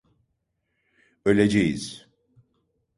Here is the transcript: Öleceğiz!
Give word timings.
Öleceğiz! 1.25 2.07